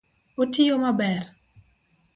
[0.41, 1.21] Otiyo maber?